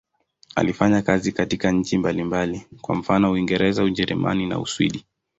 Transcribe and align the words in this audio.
Alifanya 0.55 1.01
kazi 1.01 1.31
katika 1.31 1.71
nchi 1.71 1.97
mbalimbali, 1.97 2.67
kwa 2.81 2.95
mfano 2.95 3.31
Uingereza, 3.31 3.83
Ujerumani 3.83 4.45
na 4.47 4.59
Uswidi. 4.59 5.05